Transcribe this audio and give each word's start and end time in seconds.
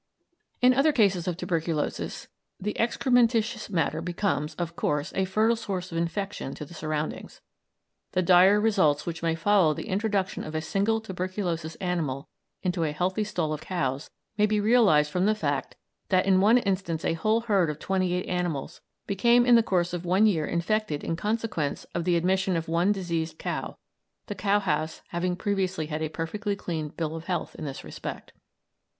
In 0.63 0.73
other 0.73 0.91
cases 0.91 1.27
of 1.27 1.37
tuberculosis 1.37 2.27
the 2.59 2.73
excrementitious 2.79 3.69
matter 3.69 4.01
becomes, 4.01 4.55
of 4.55 4.75
course, 4.75 5.13
a 5.15 5.25
fertile 5.25 5.55
source 5.55 5.91
of 5.91 5.97
infection 5.99 6.55
to 6.55 6.65
the 6.65 6.73
surroundings. 6.73 7.39
The 8.13 8.23
dire 8.23 8.59
results 8.59 9.05
which 9.05 9.21
may 9.21 9.35
follow 9.35 9.75
the 9.75 9.87
introduction 9.87 10.43
of 10.43 10.55
a 10.55 10.61
single 10.61 11.01
tuberculous 11.01 11.75
animal 11.75 12.27
into 12.63 12.83
a 12.83 12.91
healthy 12.91 13.23
stall 13.23 13.53
of 13.53 13.61
cows 13.61 14.09
may 14.39 14.47
be 14.47 14.59
realised 14.59 15.11
from 15.11 15.27
the 15.27 15.35
fact 15.35 15.75
that 16.09 16.25
in 16.25 16.41
one 16.41 16.57
instance 16.57 17.05
a 17.05 17.13
whole 17.13 17.41
herd 17.41 17.69
of 17.69 17.77
twenty 17.77 18.13
eight 18.13 18.25
animals 18.25 18.81
became 19.05 19.45
in 19.45 19.53
the 19.53 19.61
course 19.61 19.93
of 19.93 20.03
one 20.03 20.25
year 20.25 20.47
infected 20.47 21.03
in 21.03 21.15
consequence 21.15 21.83
of 21.93 22.05
the 22.05 22.15
admission 22.17 22.55
of 22.55 22.67
one 22.67 22.91
diseased 22.91 23.37
cow, 23.37 23.77
the 24.25 24.33
cow 24.33 24.59
house 24.59 25.03
having 25.09 25.35
previously 25.35 25.85
had 25.85 26.01
a 26.01 26.09
perfectly 26.09 26.55
clean 26.55 26.89
bill 26.89 27.15
of 27.15 27.25
health 27.25 27.53
in 27.53 27.65
this 27.65 27.83
respect. 27.83 28.33